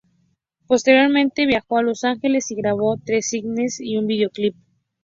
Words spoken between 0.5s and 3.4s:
Posteriormente viajó a Los Ángeles y grabó tres